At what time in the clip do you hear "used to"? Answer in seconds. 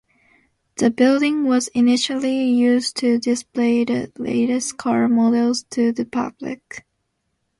2.49-3.19